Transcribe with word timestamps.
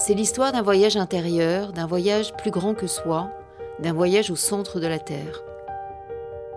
C'est 0.00 0.14
l'histoire 0.14 0.52
d'un 0.52 0.62
voyage 0.62 0.96
intérieur, 0.96 1.72
d'un 1.72 1.88
voyage 1.88 2.32
plus 2.36 2.52
grand 2.52 2.72
que 2.72 2.86
soi, 2.86 3.32
d'un 3.80 3.92
voyage 3.92 4.30
au 4.30 4.36
centre 4.36 4.78
de 4.78 4.86
la 4.86 5.00
Terre. 5.00 5.42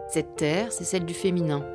Cette 0.10 0.36
Terre, 0.36 0.72
c'est 0.72 0.84
celle 0.84 1.08
du 1.08 1.16
féminin. 1.16 1.66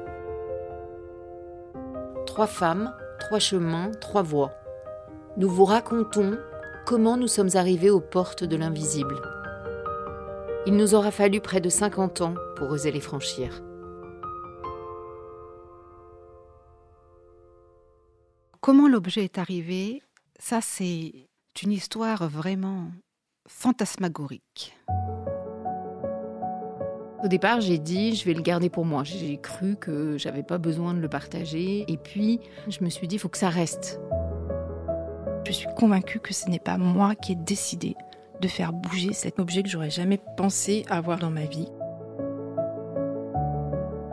Trois 2.24 2.46
femmes, 2.46 2.94
trois 3.18 3.40
chemins, 3.40 3.90
trois 4.00 4.22
voies. 4.22 4.52
Nous 5.38 5.48
vous 5.50 5.64
racontons 5.64 6.38
comment 6.86 7.16
nous 7.16 7.26
sommes 7.26 7.50
arrivés 7.54 7.90
aux 7.90 8.00
portes 8.00 8.44
de 8.44 8.56
l'invisible. 8.56 9.20
Il 10.66 10.76
nous 10.76 10.94
aura 10.94 11.10
fallu 11.10 11.40
près 11.40 11.60
de 11.60 11.68
50 11.68 12.20
ans 12.20 12.34
pour 12.54 12.70
oser 12.70 12.92
les 12.92 13.00
franchir. 13.00 13.60
Comment 18.60 18.86
l'objet 18.86 19.24
est 19.24 19.38
arrivé, 19.38 20.00
ça 20.38 20.60
c'est 20.60 21.25
une 21.62 21.72
histoire 21.72 22.28
vraiment 22.28 22.88
fantasmagorique. 23.48 24.76
Au 27.24 27.28
départ, 27.28 27.60
j'ai 27.60 27.78
dit 27.78 28.14
je 28.14 28.24
vais 28.24 28.34
le 28.34 28.42
garder 28.42 28.68
pour 28.68 28.84
moi. 28.84 29.04
J'ai 29.04 29.38
cru 29.38 29.76
que 29.76 30.18
j'avais 30.18 30.42
pas 30.42 30.58
besoin 30.58 30.94
de 30.94 31.00
le 31.00 31.08
partager 31.08 31.84
et 31.90 31.96
puis 31.96 32.40
je 32.68 32.84
me 32.84 32.90
suis 32.90 33.08
dit 33.08 33.16
il 33.16 33.18
faut 33.18 33.28
que 33.28 33.38
ça 33.38 33.48
reste. 33.48 34.00
Je 35.46 35.52
suis 35.52 35.68
convaincue 35.76 36.20
que 36.20 36.34
ce 36.34 36.50
n'est 36.50 36.58
pas 36.58 36.76
moi 36.76 37.14
qui 37.14 37.32
ai 37.32 37.36
décidé 37.36 37.96
de 38.40 38.48
faire 38.48 38.72
bouger 38.72 39.12
cet 39.12 39.38
objet 39.38 39.62
que 39.62 39.68
j'aurais 39.68 39.90
jamais 39.90 40.20
pensé 40.36 40.84
avoir 40.90 41.18
dans 41.18 41.30
ma 41.30 41.46
vie. 41.46 41.68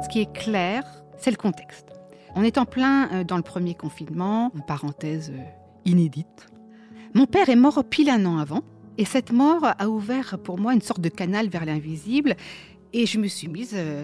Ce 0.02 0.08
qui 0.10 0.22
est 0.22 0.32
clair, 0.32 0.84
c'est 1.18 1.32
le 1.32 1.38
contexte. 1.38 1.88
On 2.36 2.44
est 2.44 2.58
en 2.58 2.66
plein 2.66 3.12
euh, 3.12 3.24
dans 3.24 3.38
le 3.38 3.44
premier 3.44 3.76
confinement, 3.76 4.52
une 4.56 4.66
parenthèse 4.66 5.32
euh, 5.32 5.44
inédite. 5.86 6.53
Mon 7.16 7.28
père 7.28 7.50
est 7.50 7.56
mort 7.56 7.84
pile 7.84 8.10
un 8.10 8.26
an 8.26 8.40
avant, 8.40 8.64
et 8.98 9.06
cette 9.06 9.32
mort 9.32 9.64
a 9.64 9.88
ouvert 9.88 10.40
pour 10.40 10.58
moi 10.58 10.74
une 10.74 10.82
sorte 10.82 11.00
de 11.00 11.10
canal 11.10 11.48
vers 11.48 11.64
l'invisible, 11.64 12.36
et 12.92 13.06
je 13.06 13.20
me 13.20 13.28
suis 13.28 13.48
mise 13.48 13.74
euh, 13.76 14.04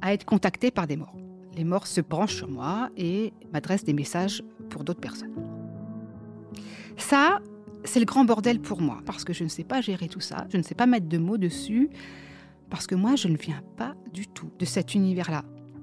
à 0.00 0.12
être 0.12 0.24
contactée 0.24 0.70
par 0.70 0.86
des 0.86 0.96
morts. 0.96 1.16
Les 1.56 1.64
morts 1.64 1.88
se 1.88 2.00
branchent 2.00 2.36
sur 2.36 2.48
moi 2.48 2.90
et 2.96 3.32
m'adressent 3.52 3.84
des 3.84 3.92
messages 3.92 4.44
pour 4.70 4.84
d'autres 4.84 5.00
personnes. 5.00 5.34
Ça, 6.96 7.40
c'est 7.82 7.98
le 7.98 8.06
grand 8.06 8.24
bordel 8.24 8.60
pour 8.60 8.80
moi, 8.80 8.98
parce 9.04 9.24
que 9.24 9.32
je 9.32 9.42
ne 9.42 9.48
sais 9.48 9.64
pas 9.64 9.80
gérer 9.80 10.08
tout 10.08 10.20
ça, 10.20 10.46
je 10.52 10.56
ne 10.56 10.62
sais 10.62 10.76
pas 10.76 10.86
mettre 10.86 11.08
de 11.08 11.18
mots 11.18 11.38
dessus, 11.38 11.90
parce 12.70 12.86
que 12.86 12.94
moi, 12.94 13.16
je 13.16 13.26
ne 13.26 13.36
viens 13.36 13.62
pas 13.76 13.96
du 14.12 14.28
tout 14.28 14.50
de 14.60 14.64
cet 14.64 14.94
univers-là. 14.94 15.42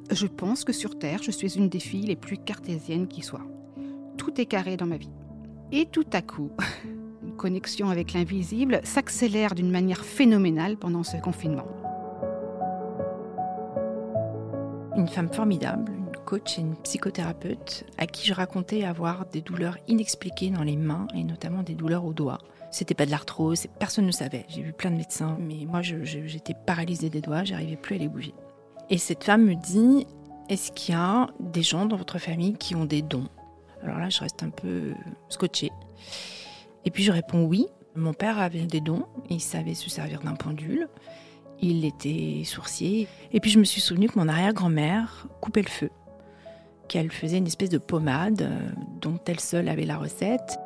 Je 0.10 0.28
pense 0.28 0.64
que 0.64 0.72
sur 0.72 0.98
Terre, 0.98 1.22
je 1.22 1.32
suis 1.32 1.58
une 1.58 1.68
des 1.68 1.80
filles 1.80 2.08
les 2.08 2.16
plus 2.16 2.38
cartésiennes 2.38 3.08
qui 3.10 3.22
soient. 3.22 3.46
Tout 4.18 4.40
est 4.40 4.46
carré 4.46 4.78
dans 4.78 4.88
ma 4.88 4.98
vie. 4.98 5.12
Et 5.74 5.86
tout 5.86 6.06
à 6.12 6.22
coup, 6.22 6.52
une 7.24 7.36
connexion 7.36 7.90
avec 7.90 8.14
l'invisible 8.14 8.82
s'accélère 8.84 9.56
d'une 9.56 9.72
manière 9.72 10.04
phénoménale 10.04 10.76
pendant 10.78 11.04
ce 11.04 11.18
confinement. 11.18 11.68
Une 14.98 15.08
femme 15.08 15.32
formidable, 15.32 15.92
une 15.94 16.18
coach 16.26 16.58
et 16.60 16.62
une 16.62 16.76
psychothérapeute 16.76 17.86
à 17.98 18.06
qui 18.06 18.28
je 18.28 18.34
racontais 18.34 18.84
avoir 18.84 19.26
des 19.28 19.42
douleurs 19.42 19.78
inexpliquées 19.88 20.50
dans 20.50 20.64
les 20.64 20.76
mains 20.76 21.08
et 21.16 21.24
notamment 21.24 21.64
des 21.64 21.74
douleurs 21.74 22.04
aux 22.04 22.14
doigts. 22.14 22.40
C'était 22.72 22.94
pas 22.94 23.06
de 23.06 23.12
l'arthrose, 23.12 23.68
personne 23.80 24.06
ne 24.06 24.12
savait. 24.12 24.46
J'ai 24.50 24.62
vu 24.62 24.74
plein 24.74 24.92
de 24.92 24.98
médecins, 24.98 25.38
mais 25.40 25.66
moi 25.66 25.82
j'étais 25.82 26.54
paralysée 26.66 27.10
des 27.10 27.22
doigts, 27.22 27.46
j'arrivais 27.46 27.78
plus 27.78 27.96
à 27.96 28.00
les 28.00 28.10
bouger. 28.10 28.34
Et 28.90 28.98
cette 28.98 29.24
femme 29.24 29.46
me 29.46 29.56
dit 29.56 30.06
Est-ce 30.50 30.74
qu'il 30.74 30.94
y 30.94 30.98
a 30.98 31.28
des 31.40 31.64
gens 31.64 31.86
dans 31.86 31.96
votre 31.96 32.20
famille 32.20 32.54
qui 32.54 32.76
ont 32.76 32.86
des 32.86 33.02
dons? 33.02 33.30
Alors 33.84 34.00
là, 34.00 34.10
je 34.10 34.20
reste 34.20 34.44
un 34.44 34.50
peu 34.50 34.94
scotchée. 35.30 35.72
Et 36.86 36.92
puis 36.92 37.04
je 37.04 37.12
réponds 37.12 37.44
Oui. 37.44 37.68
Mon 37.96 38.14
père 38.14 38.40
avait 38.40 38.66
des 38.68 38.80
dons, 38.80 39.06
il 39.30 39.42
savait 39.42 39.74
se 39.74 39.90
servir 39.90 40.22
d'un 40.22 40.36
pendule, 40.36 40.88
il 41.60 41.84
était 41.84 42.44
sourcier. 42.46 43.10
Et 43.34 43.42
puis 43.42 43.52
je 43.52 43.60
me 43.60 43.66
suis 43.66 43.82
souvenu 43.82 44.08
que 44.08 44.18
mon 44.18 44.30
arrière-grand-mère 44.30 45.28
coupait 45.42 45.62
le 45.62 45.70
feu, 45.70 45.90
qu'elle 46.88 47.12
faisait 47.12 47.40
une 47.40 47.48
espèce 47.48 47.70
de 47.70 47.78
pommade 47.78 48.44
euh, 48.44 48.70
dont 49.02 49.20
elle 49.26 49.42
seule 49.42 49.68
avait 49.68 49.86
la 49.86 49.98
recette. 49.98 50.58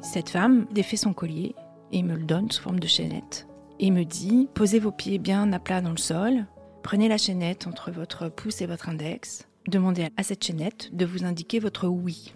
Cette 0.00 0.30
femme 0.30 0.66
défait 0.72 0.96
son 0.96 1.12
collier 1.12 1.54
et 1.92 2.02
me 2.02 2.16
le 2.16 2.24
donne 2.24 2.50
sous 2.50 2.62
forme 2.62 2.80
de 2.80 2.88
chaînette 2.88 3.46
et 3.78 3.92
me 3.92 4.04
dit 4.04 4.48
Posez 4.52 4.80
vos 4.80 4.90
pieds 4.90 5.18
bien 5.18 5.52
à 5.52 5.60
plat 5.60 5.80
dans 5.80 5.92
le 5.92 5.96
sol, 5.96 6.44
Prenez 6.82 7.08
la 7.08 7.18
chaînette 7.18 7.66
entre 7.66 7.90
votre 7.90 8.28
pouce 8.28 8.62
et 8.62 8.66
votre 8.66 8.88
index. 8.88 9.46
Demandez 9.68 10.08
à 10.16 10.22
cette 10.22 10.42
chaînette 10.42 10.94
de 10.94 11.04
vous 11.04 11.24
indiquer 11.24 11.58
votre 11.58 11.86
oui. 11.86 12.34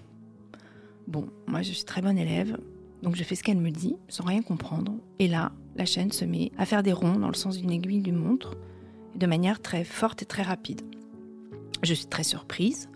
Bon, 1.07 1.27
moi 1.47 1.63
je 1.63 1.73
suis 1.73 1.85
très 1.85 2.03
bonne 2.03 2.19
élève, 2.19 2.59
donc 3.03 3.17
je 3.17 3.25
fais 3.25 3.35
ce 3.35 3.43
qu'elle 3.43 3.59
me 3.59 3.71
dit 3.71 3.97
sans 4.09 4.25
rien 4.25 4.43
comprendre. 4.43 4.93
Et 5.19 5.27
là, 5.27 5.53
la 5.75 5.87
chaîne 5.87 6.13
se 6.13 6.25
met 6.25 6.53
à 6.59 6.67
faire 6.67 6.83
des 6.83 6.93
ronds 6.93 7.19
dans 7.19 7.29
le 7.29 7.35
sens 7.35 7.59
d'une 7.59 7.71
aiguille 7.71 8.03
d'une 8.03 8.17
montre, 8.17 8.57
de 9.15 9.27
manière 9.27 9.63
très 9.63 9.85
forte 9.85 10.23
et 10.23 10.27
très 10.27 10.43
rapide. 10.43 10.83
Je 11.83 11.95
suis 11.95 12.07
très 12.07 12.25
surprise. 12.25 12.91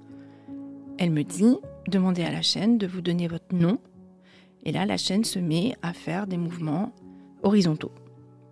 Elle 0.98 1.10
me 1.10 1.24
dit 1.24 1.56
demandez 1.88 2.22
à 2.22 2.30
la 2.30 2.42
chaîne 2.42 2.76
de 2.76 2.86
vous 2.86 3.00
donner 3.00 3.28
votre 3.28 3.54
nom. 3.54 3.78
Et 4.64 4.72
là, 4.72 4.84
la 4.84 4.98
chaîne 4.98 5.24
se 5.24 5.38
met 5.38 5.74
à 5.80 5.94
faire 5.94 6.26
des 6.26 6.36
mouvements 6.36 6.92
horizontaux, 7.42 7.92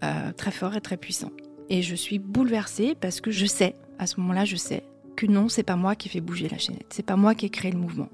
euh, 0.04 0.32
très 0.32 0.52
forts 0.52 0.74
et 0.74 0.80
très 0.80 0.96
puissants. 0.96 1.32
Et 1.68 1.82
je 1.82 1.94
suis 1.94 2.18
bouleversée 2.18 2.94
parce 2.94 3.20
que 3.20 3.30
je 3.30 3.44
sais, 3.44 3.74
à 3.98 4.06
ce 4.06 4.20
moment-là, 4.20 4.46
je 4.46 4.56
sais 4.56 4.84
que 5.16 5.26
non, 5.26 5.48
c'est 5.48 5.64
pas 5.64 5.76
moi 5.76 5.96
qui 5.96 6.08
fais 6.08 6.20
bouger 6.20 6.48
la 6.48 6.58
chaînette. 6.58 6.86
C'est 6.90 7.04
pas 7.04 7.16
moi 7.16 7.34
qui 7.34 7.46
ai 7.46 7.50
créé 7.50 7.72
le 7.72 7.78
mouvement. 7.78 8.08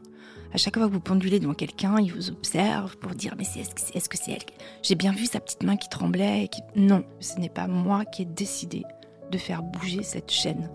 À 0.55 0.59
chaque 0.59 0.77
fois 0.77 0.87
que 0.87 0.93
vous 0.93 1.01
pendulez 1.01 1.41
devant 1.41 1.55
quelqu'un, 1.55 1.99
il 1.99 2.13
vous 2.13 2.31
observe 2.31 2.97
pour 2.99 3.15
dire 3.15 3.35
mais 3.37 3.45
est-ce 3.45 4.09
que 4.09 4.19
c'est 4.19 4.33
elle 4.33 4.43
J'ai 4.83 4.95
bien 4.95 5.13
vu 5.13 5.27
sa 5.27 5.41
petite 5.41 5.63
main 5.63 5.77
qui 5.77 5.89
tremblait. 5.89 6.45
Et 6.45 6.49
qui... 6.49 6.61
Non, 6.77 7.05
ce 7.21 7.39
n'est 7.39 7.49
pas 7.49 7.67
moi 7.67 8.05
qui 8.05 8.23
ai 8.23 8.25
décidé 8.27 8.83
de 9.31 9.39
faire 9.39 9.63
bouger 9.63 10.03
cette 10.03 10.31
chaîne. 10.31 10.71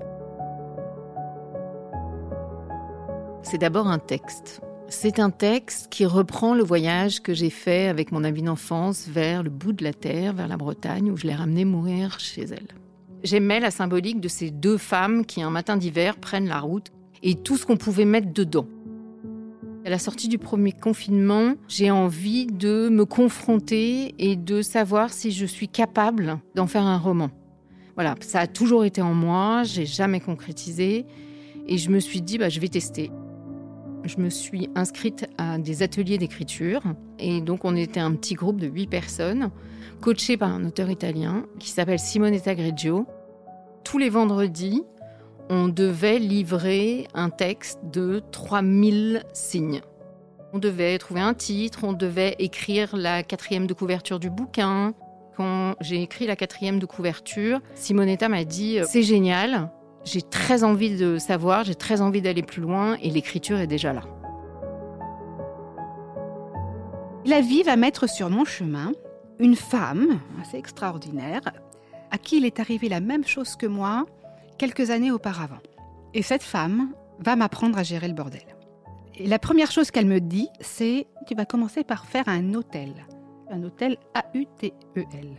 C'est 3.44 3.60
d'abord 3.60 3.88
un 3.88 4.00
texte. 4.00 4.62
C'est 4.90 5.20
un 5.20 5.30
texte 5.30 5.90
qui 5.90 6.06
reprend 6.06 6.56
le 6.56 6.64
voyage 6.64 7.22
que 7.22 7.34
j'ai 7.34 7.50
fait 7.50 7.88
avec 7.88 8.12
mon 8.12 8.24
ami 8.24 8.42
d'enfance 8.42 9.08
vers 9.08 9.44
le 9.44 9.50
bout 9.50 9.74
de 9.74 9.84
la 9.84 9.94
terre, 9.94 10.34
vers 10.34 10.48
la 10.48 10.58
Bretagne, 10.58 11.12
où 11.12 11.18
je 11.18 11.28
l'ai 11.28 11.36
ramené 11.36 11.66
mourir 11.66 12.20
chez 12.20 12.44
elle. 12.44 12.68
J'aimais 13.28 13.60
la 13.60 13.72
symbolique 13.72 14.22
de 14.22 14.30
ces 14.30 14.52
deux 14.52 14.78
femmes 14.78 15.26
qui, 15.26 15.42
un 15.42 15.50
matin 15.50 15.76
d'hiver, 15.76 16.16
prennent 16.16 16.48
la 16.48 16.62
route 16.62 16.94
et 17.22 17.36
tout 17.36 17.58
ce 17.58 17.66
qu'on 17.66 17.76
pouvait 17.76 18.06
mettre 18.06 18.32
dedans. 18.32 18.68
À 19.86 19.90
la 19.90 20.00
sortie 20.00 20.30
du 20.30 20.38
premier 20.38 20.72
confinement, 20.72 21.56
j'ai 21.68 21.92
envie 21.92 22.46
de 22.46 22.88
me 22.88 23.04
confronter 23.04 24.16
et 24.18 24.38
de 24.38 24.62
savoir 24.62 25.12
si 25.12 25.32
je 25.32 25.46
suis 25.46 25.68
capable 25.68 26.40
d'en 26.56 26.68
faire 26.68 26.84
un 26.84 26.98
roman. 26.98 27.30
Voilà, 27.96 28.16
ça 28.22 28.40
a 28.40 28.48
toujours 28.48 28.86
été 28.86 29.02
en 29.02 29.14
moi, 29.14 29.64
j'ai 29.64 29.86
jamais 29.86 30.22
concrétisé 30.22 31.06
et 31.68 31.78
je 31.78 31.90
me 31.90 32.00
suis 32.00 32.22
dit 32.22 32.38
bah, 32.38 32.48
je 32.48 32.62
vais 32.62 32.70
tester 32.70 33.12
je 34.08 34.22
me 34.22 34.30
suis 34.30 34.70
inscrite 34.76 35.28
à 35.38 35.58
des 35.58 35.84
ateliers 35.84 36.18
d'écriture. 36.18 36.82
Et 37.20 37.42
donc, 37.42 37.66
on 37.66 37.76
était 37.76 38.00
un 38.00 38.14
petit 38.14 38.36
groupe 38.36 38.60
de 38.60 38.68
huit 38.68 38.88
personnes, 38.88 39.52
coachés 40.02 40.38
par 40.38 40.52
un 40.54 40.66
auteur 40.66 40.90
italien 40.90 41.46
qui 41.60 41.70
s'appelle 41.70 42.00
Simonetta 42.00 42.56
Greggio. 42.56 43.06
Tous 43.88 43.98
les 43.98 44.10
vendredis, 44.10 44.84
on 45.50 45.70
devait 45.70 46.20
livrer 46.20 47.08
un 47.14 47.30
texte 47.30 47.80
de 47.86 48.22
3000 48.34 49.24
signes. 49.32 49.80
On 50.52 50.60
devait 50.60 50.98
trouver 50.98 51.22
un 51.22 51.34
titre, 51.34 51.86
on 51.86 51.94
devait 51.94 52.36
écrire 52.38 52.98
la 52.98 53.24
quatrième 53.24 53.66
de 53.66 53.74
couverture 53.74 54.20
du 54.20 54.30
bouquin. 54.30 54.94
Quand 55.38 55.76
j'ai 55.80 56.02
écrit 56.02 56.28
la 56.28 56.36
quatrième 56.36 56.80
de 56.80 56.86
couverture, 56.86 57.62
Simonetta 57.76 58.28
m'a 58.28 58.44
dit 58.44 58.80
C'est 58.84 59.04
génial, 59.04 59.72
j'ai 60.04 60.22
très 60.22 60.66
envie 60.66 60.98
de 60.98 61.18
savoir, 61.18 61.64
j'ai 61.64 61.76
très 61.76 62.02
envie 62.02 62.22
d'aller 62.22 62.44
plus 62.44 62.62
loin 62.62 62.98
et 63.02 63.10
l'écriture 63.10 63.58
est 63.58 63.68
déjà 63.68 63.94
là. 63.94 64.02
La 67.24 67.40
vie 67.40 67.64
va 67.64 67.78
mettre 67.78 68.10
sur 68.10 68.30
mon 68.30 68.44
chemin 68.44 68.92
une 69.40 69.56
femme 69.56 70.20
assez 70.42 70.58
extraordinaire 70.58 71.54
à 72.12 72.18
qui 72.18 72.38
il 72.38 72.46
est 72.46 72.60
arrivé 72.60 72.90
la 72.90 73.00
même 73.00 73.26
chose 73.26 73.56
que 73.56 73.66
moi 73.66 74.06
quelques 74.58 74.90
années 74.90 75.12
auparavant. 75.12 75.60
Et 76.14 76.22
cette 76.22 76.44
femme 76.44 76.92
va 77.20 77.36
m'apprendre 77.36 77.78
à 77.78 77.84
gérer 77.84 78.08
le 78.08 78.14
bordel. 78.14 78.42
Et 79.16 79.28
la 79.28 79.40
première 79.40 79.72
chose 79.72 79.92
qu'elle 79.92 80.06
me 80.06 80.20
dit, 80.20 80.50
c'est 80.62 81.08
tu 81.28 81.36
vas 81.36 81.46
commencer 81.46 81.84
par 81.84 82.06
faire 82.06 82.28
un 82.28 82.54
hôtel. 82.54 82.94
Un 83.50 83.64
hôtel 83.64 83.98
A-U-T-E-L. 84.14 85.30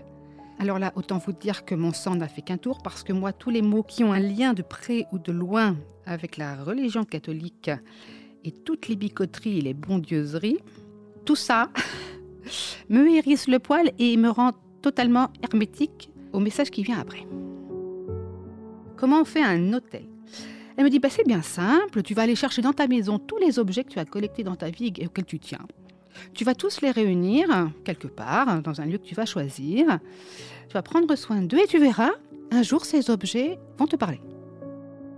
Alors 0.59 0.81
là, 0.81 0.93
autant 0.97 1.19
vous 1.19 1.33
dire 1.33 1.65
que 1.65 1.77
mon 1.77 1.93
sang 1.93 2.17
n'a 2.17 2.27
fait 2.27 2.43
qu'un 2.43 2.59
tour 2.59 2.79
parce 2.83 3.05
que 3.05 3.13
moi, 3.13 3.33
tous 3.33 3.51
les 3.51 3.63
mots 3.63 3.85
qui 3.85 4.03
ont 4.03 4.13
un 4.13 4.21
lien 4.21 4.55
de 4.55 4.63
près 4.63 5.07
ou 5.13 5.19
de 5.19 5.31
loin 5.31 5.77
avec 6.07 6.37
la 6.37 6.57
religion 6.57 7.05
catholique 7.05 7.71
et 8.45 8.51
toutes 8.51 8.89
les 8.89 8.97
bicoteries 8.97 9.59
et 9.59 9.61
les 9.61 9.75
bondieuseries, 9.75 10.59
tout 11.25 11.37
ça 11.37 11.71
me 12.89 13.09
hérisse 13.09 13.47
le 13.47 13.61
poil 13.61 13.93
et 13.99 14.17
me 14.17 14.31
rend 14.31 14.53
totalement 14.83 15.29
hermétique 15.43 16.11
au 16.33 16.41
message 16.41 16.71
qui 16.71 16.83
vient 16.83 16.99
après. 16.99 17.27
Comment 18.97 19.21
on 19.21 19.25
fait 19.25 19.43
un 19.43 19.73
hôtel? 19.73 20.07
Elle 20.77 20.85
me 20.85 20.91
dit 20.91 20.99
bah, 20.99 21.09
c'est 21.11 21.27
bien 21.27 21.43
simple, 21.43 22.03
tu 22.03 22.15
vas 22.15 22.23
aller 22.23 22.37
chercher 22.37 22.63
dans 22.63 22.73
ta 22.73 22.87
maison 22.87 23.19
tous 23.19 23.39
les 23.39 23.59
objets 23.59 23.85
que 23.85 23.91
tu 23.91 23.99
as 23.99 24.05
collectés 24.05 24.45
dans 24.45 24.57
ta 24.57 24.71
vie 24.71 24.93
et 24.99 25.07
auxquels 25.07 25.25
tu 25.25 25.39
tiens. 25.39 25.67
Tu 26.35 26.45
vas 26.45 26.55
tous 26.55 26.81
les 26.83 26.91
réunir 26.91 27.71
quelque 27.85 28.09
part, 28.09 28.63
dans 28.63 28.81
un 28.81 28.87
lieu 28.87 28.99
que 28.99 29.05
tu 29.05 29.15
vas 29.15 29.27
choisir. 29.27 29.99
Tu 30.69 30.75
vas 30.75 30.83
prendre 30.83 31.15
soin 31.17 31.43
d'eux 31.43 31.59
et 31.59 31.67
tu 31.67 31.79
verras, 31.79 32.11
un 32.51 32.63
jour 32.63 32.85
ces 32.85 33.11
objets 33.11 33.59
vont 33.77 33.87
te 33.87 33.97
parler. 33.97 34.21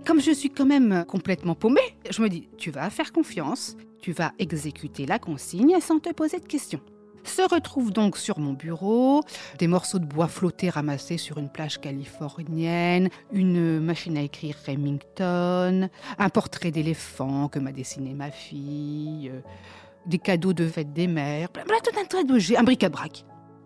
Comme 0.05 0.19
je 0.19 0.31
suis 0.31 0.49
quand 0.49 0.65
même 0.65 1.05
complètement 1.07 1.55
paumée, 1.55 1.95
je 2.09 2.21
me 2.21 2.29
dis, 2.29 2.49
tu 2.57 2.71
vas 2.71 2.89
faire 2.89 3.11
confiance, 3.13 3.77
tu 4.01 4.13
vas 4.13 4.33
exécuter 4.39 5.05
la 5.05 5.19
consigne 5.19 5.79
sans 5.79 5.99
te 5.99 6.11
poser 6.11 6.39
de 6.39 6.45
questions. 6.45 6.81
Se 7.23 7.41
retrouvent 7.53 7.91
donc 7.91 8.17
sur 8.17 8.39
mon 8.39 8.53
bureau 8.53 9.21
des 9.59 9.67
morceaux 9.67 9.99
de 9.99 10.05
bois 10.05 10.27
flottés 10.27 10.69
ramassés 10.69 11.17
sur 11.17 11.37
une 11.37 11.49
plage 11.49 11.79
californienne, 11.79 13.09
une 13.31 13.79
machine 13.79 14.17
à 14.17 14.21
écrire 14.21 14.55
Remington, 14.67 15.89
un 16.17 16.29
portrait 16.29 16.71
d'éléphant 16.71 17.47
que 17.47 17.59
m'a 17.59 17.71
dessiné 17.71 18.13
ma 18.13 18.31
fille, 18.31 19.29
euh, 19.33 19.41
des 20.05 20.17
cadeaux 20.17 20.53
de 20.53 20.67
fête 20.67 20.93
des 20.93 21.07
mères, 21.07 21.49
un 21.55 22.05
tas 22.05 22.23
d'objets, 22.23 22.57
un 22.57 22.63
bric-à-brac. 22.63 23.25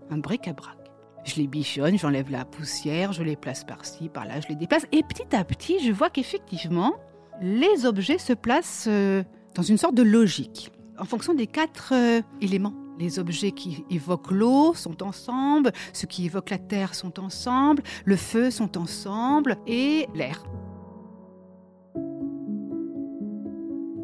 Un 0.09 0.17
bric-à-brac. 0.17 0.77
Je 1.23 1.37
les 1.37 1.47
bichonne, 1.47 1.97
j'enlève 1.97 2.29
la 2.29 2.45
poussière, 2.45 3.11
je 3.11 3.23
les 3.23 3.35
place 3.35 3.63
par-ci, 3.63 4.09
par-là, 4.09 4.41
je 4.41 4.47
les 4.49 4.55
déplace. 4.55 4.85
Et 4.91 5.01
petit 5.01 5.35
à 5.35 5.43
petit, 5.43 5.79
je 5.83 5.91
vois 5.91 6.11
qu'effectivement, 6.11 6.93
les 7.41 7.85
objets 7.85 8.19
se 8.19 8.33
placent 8.33 8.85
euh, 8.87 9.23
dans 9.55 9.63
une 9.63 9.77
sorte 9.77 9.95
de 9.95 10.03
logique, 10.03 10.71
en 10.99 11.05
fonction 11.05 11.33
des 11.33 11.47
quatre 11.47 11.93
euh, 11.93 12.21
éléments. 12.41 12.73
Les 12.99 13.19
objets 13.19 13.51
qui 13.51 13.83
évoquent 13.89 14.31
l'eau 14.31 14.73
sont 14.73 15.03
ensemble, 15.03 15.71
ceux 15.93 16.07
qui 16.07 16.25
évoquent 16.25 16.51
la 16.51 16.57
terre 16.57 16.95
sont 16.95 17.19
ensemble, 17.19 17.83
le 18.05 18.15
feu 18.15 18.51
sont 18.51 18.77
ensemble 18.77 19.57
et 19.67 20.07
l'air. 20.13 20.43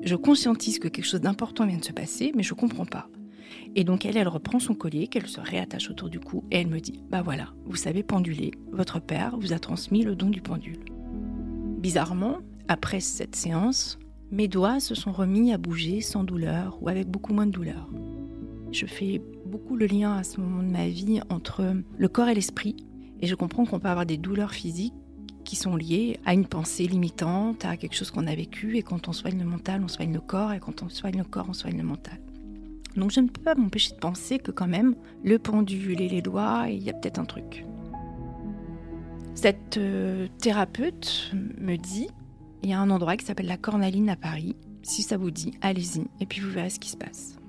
Je 0.03 0.15
conscientise 0.15 0.79
que 0.79 0.87
quelque 0.87 1.05
chose 1.05 1.21
d'important 1.21 1.65
vient 1.65 1.77
de 1.77 1.85
se 1.85 1.91
passer, 1.91 2.31
mais 2.35 2.43
je 2.43 2.53
comprends 2.53 2.85
pas. 2.85 3.07
Et 3.75 3.83
donc 3.83 4.05
elle, 4.05 4.17
elle 4.17 4.27
reprend 4.27 4.59
son 4.59 4.73
collier, 4.73 5.07
qu'elle 5.07 5.27
se 5.27 5.39
réattache 5.39 5.89
autour 5.89 6.09
du 6.09 6.19
cou, 6.19 6.43
et 6.51 6.57
elle 6.57 6.67
me 6.67 6.79
dit 6.79 7.03
Bah 7.09 7.21
voilà, 7.21 7.49
vous 7.65 7.75
savez 7.75 8.03
penduler, 8.03 8.51
votre 8.71 8.99
père 8.99 9.37
vous 9.37 9.53
a 9.53 9.59
transmis 9.59 10.03
le 10.03 10.15
don 10.15 10.29
du 10.29 10.41
pendule. 10.41 10.83
Bizarrement, 11.77 12.39
après 12.67 12.99
cette 12.99 13.35
séance, 13.35 13.99
mes 14.31 14.47
doigts 14.47 14.79
se 14.79 14.95
sont 14.95 15.11
remis 15.11 15.53
à 15.53 15.57
bouger 15.57 16.01
sans 16.01 16.23
douleur 16.23 16.77
ou 16.81 16.89
avec 16.89 17.07
beaucoup 17.07 17.33
moins 17.33 17.45
de 17.45 17.51
douleur. 17.51 17.89
Je 18.71 18.85
fais 18.85 19.21
beaucoup 19.45 19.75
le 19.75 19.85
lien 19.85 20.15
à 20.15 20.23
ce 20.23 20.39
moment 20.39 20.63
de 20.63 20.71
ma 20.71 20.87
vie 20.87 21.19
entre 21.29 21.75
le 21.97 22.07
corps 22.07 22.29
et 22.29 22.33
l'esprit, 22.33 22.75
et 23.19 23.27
je 23.27 23.35
comprends 23.35 23.65
qu'on 23.65 23.79
peut 23.79 23.89
avoir 23.89 24.05
des 24.05 24.17
douleurs 24.17 24.53
physiques 24.53 24.93
qui 25.43 25.55
sont 25.55 25.75
liées 25.75 26.19
à 26.25 26.33
une 26.33 26.45
pensée 26.45 26.87
limitante, 26.87 27.65
à 27.65 27.75
quelque 27.75 27.95
chose 27.95 28.11
qu'on 28.11 28.27
a 28.27 28.35
vécu, 28.35 28.77
et 28.77 28.81
quand 28.81 29.07
on 29.07 29.13
soigne 29.13 29.39
le 29.39 29.45
mental, 29.45 29.81
on 29.83 29.87
soigne 29.87 30.13
le 30.13 30.21
corps, 30.21 30.53
et 30.53 30.59
quand 30.59 30.83
on 30.83 30.89
soigne 30.89 31.17
le 31.17 31.23
corps, 31.23 31.47
on 31.49 31.53
soigne 31.53 31.77
le 31.77 31.83
mental. 31.83 32.19
Donc 32.95 33.11
je 33.11 33.19
ne 33.19 33.27
peux 33.27 33.41
pas 33.41 33.55
m'empêcher 33.55 33.93
de 33.93 33.99
penser 33.99 34.39
que 34.39 34.51
quand 34.51 34.67
même, 34.67 34.95
le 35.23 35.37
pendule 35.37 36.01
et 36.01 36.09
les 36.09 36.21
doigts, 36.21 36.65
il 36.69 36.81
y 36.81 36.89
a 36.89 36.93
peut-être 36.93 37.19
un 37.19 37.25
truc. 37.25 37.65
Cette 39.35 39.77
euh, 39.77 40.27
thérapeute 40.39 41.33
me 41.59 41.75
dit, 41.75 42.07
il 42.63 42.69
y 42.69 42.73
a 42.73 42.79
un 42.79 42.89
endroit 42.89 43.17
qui 43.17 43.25
s'appelle 43.25 43.47
la 43.47 43.57
Cornaline 43.57 44.09
à 44.09 44.15
Paris. 44.15 44.55
Si 44.83 45.01
ça 45.01 45.17
vous 45.17 45.31
dit, 45.31 45.53
allez-y, 45.61 46.07
et 46.19 46.25
puis 46.25 46.41
vous 46.41 46.51
verrez 46.51 46.69
ce 46.69 46.79
qui 46.79 46.89
se 46.89 46.97
passe. 46.97 47.40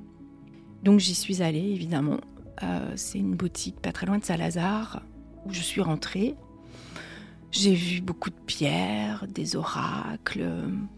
Donc 0.83 1.01
j'y 1.01 1.15
suis 1.15 1.43
allée, 1.43 1.71
évidemment. 1.71 2.19
Euh, 2.63 2.93
c'est 2.97 3.19
une 3.19 3.35
boutique 3.35 3.81
pas 3.81 3.93
très 3.93 4.07
loin 4.07 4.19
de 4.19 4.25
Saint-Lazare, 4.25 5.03
où 5.47 5.53
je 5.53 5.61
suis 5.61 5.81
rentrée. 5.81 6.35
J'ai 7.51 7.75
vu 7.75 8.01
beaucoup 8.01 8.31
de 8.31 8.41
pierres, 8.47 9.27
des 9.29 9.57
oracles. 9.57 10.43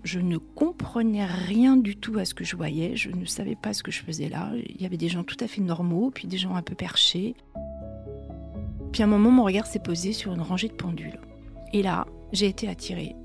Je 0.04 0.20
ne 0.20 0.38
comprenais 0.38 1.26
rien 1.26 1.76
du 1.76 1.96
tout 1.96 2.16
à 2.18 2.24
ce 2.24 2.32
que 2.32 2.44
je 2.44 2.54
voyais. 2.54 2.96
Je 2.96 3.10
ne 3.10 3.24
savais 3.24 3.56
pas 3.56 3.74
ce 3.74 3.82
que 3.82 3.90
je 3.90 4.00
faisais 4.00 4.28
là. 4.28 4.52
Il 4.54 4.80
y 4.80 4.86
avait 4.86 4.96
des 4.96 5.08
gens 5.08 5.24
tout 5.24 5.36
à 5.40 5.48
fait 5.48 5.60
normaux, 5.60 6.12
puis 6.14 6.28
des 6.28 6.38
gens 6.38 6.54
un 6.54 6.62
peu 6.62 6.76
perchés. 6.76 7.34
Puis 8.92 9.02
à 9.02 9.06
un 9.06 9.08
moment, 9.08 9.32
mon 9.32 9.42
regard 9.42 9.66
s'est 9.66 9.80
posé 9.80 10.12
sur 10.12 10.32
une 10.32 10.40
rangée 10.40 10.68
de 10.68 10.74
pendules. 10.74 11.18
Et 11.72 11.82
là, 11.82 12.06
j'ai 12.32 12.46
été 12.46 12.68
attirée. 12.68 13.16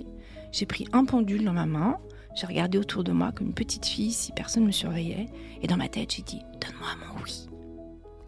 J'ai 0.52 0.66
pris 0.66 0.88
un 0.92 1.06
pendule 1.06 1.46
dans 1.46 1.54
ma 1.54 1.68
main. 1.68 1.98
J'ai 2.36 2.48
regardé 2.48 2.78
autour 2.78 3.04
de 3.04 3.12
moi 3.12 3.32
comme 3.32 3.48
une 3.48 3.54
petite 3.54 3.86
fille 3.86 4.12
si 4.12 4.32
personne 4.32 4.64
ne 4.64 4.68
me 4.68 4.72
surveillait. 4.72 5.28
Et 5.62 5.68
dans 5.68 5.78
ma 5.78 5.90
tête, 5.90 6.14
j'ai 6.16 6.24
dit 6.24 6.42
Donne-moi 6.62 6.90
mon 7.00 7.24
oui. 7.24 7.50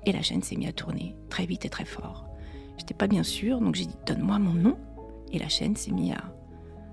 Et 0.06 0.12
la 0.12 0.22
chaîne 0.22 0.42
s'est 0.42 0.56
mise 0.56 0.70
à 0.70 0.74
tourner 0.74 1.16
très 1.30 1.46
vite 1.46 1.66
et 1.66 1.70
très 1.70 1.86
fort. 1.86 2.26
J'étais 2.78 2.94
pas 2.94 3.08
bien 3.08 3.24
sûre, 3.24 3.60
donc 3.60 3.76
j'ai 3.76 3.86
dit 3.86 3.98
Donne-moi 4.06 4.40
mon 4.40 4.54
nom. 4.54 4.78
Et 5.32 5.40
la 5.40 5.50
chaîne 5.50 5.76
s'est 5.76 5.92
mise 5.92 6.14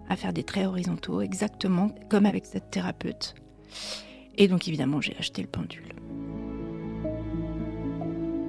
à, 0.09 0.17
faire 0.17 0.33
des 0.33 0.45
traits 0.45 0.67
horizontaux, 0.67 1.21
exactement 1.21 1.91
comme 2.09 2.27
avec 2.27 2.47
cette 2.47 2.71
thérapeute. 2.71 3.35
Et 4.37 4.49
donc 4.49 4.69
évidemment, 4.69 5.01
j'ai 5.01 5.17
acheté 5.17 5.43
le 5.43 5.49
pendule. 5.49 5.95